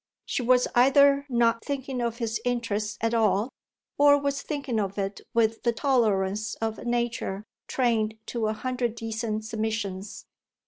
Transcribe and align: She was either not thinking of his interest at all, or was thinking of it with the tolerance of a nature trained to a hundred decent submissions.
She 0.25 0.41
was 0.41 0.67
either 0.73 1.27
not 1.29 1.63
thinking 1.63 2.01
of 2.01 2.17
his 2.17 2.41
interest 2.43 2.97
at 3.01 3.13
all, 3.13 3.49
or 3.99 4.19
was 4.19 4.41
thinking 4.41 4.79
of 4.79 4.97
it 4.97 5.21
with 5.35 5.61
the 5.61 5.71
tolerance 5.71 6.55
of 6.55 6.79
a 6.79 6.85
nature 6.85 7.45
trained 7.67 8.17
to 8.25 8.47
a 8.47 8.53
hundred 8.53 8.95
decent 8.95 9.45
submissions. 9.45 10.25